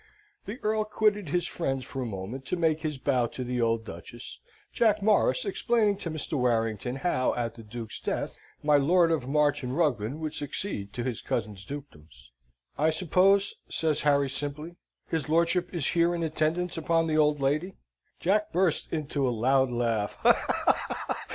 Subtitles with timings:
[0.45, 3.85] The Earl quitted his friends for a moment to make his bow to the old
[3.85, 4.39] Duchess,
[4.73, 6.39] Jack Morris explaining to Mr.
[6.39, 11.03] Warrington how, at the Duke's death, my Lord of March and Ruglen would succeed to
[11.03, 12.31] his cousin's dukedoms.
[12.79, 14.75] "I suppose," says Harry, simply,
[15.07, 17.75] "his lordship is here in attendance upon the old lady?"
[18.19, 20.17] Jack burst into a loud laugh.